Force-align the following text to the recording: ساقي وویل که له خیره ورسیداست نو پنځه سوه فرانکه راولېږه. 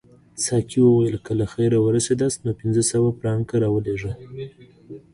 ساقي 0.45 0.79
وویل 0.83 1.15
که 1.25 1.31
له 1.39 1.45
خیره 1.53 1.77
ورسیداست 1.81 2.37
نو 2.45 2.51
پنځه 2.61 2.81
سوه 2.91 3.09
فرانکه 3.17 3.55
راولېږه. 3.63 4.11